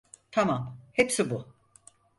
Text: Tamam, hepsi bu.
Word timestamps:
Tamam, 0.31 0.77
hepsi 0.93 1.29
bu. 1.29 1.53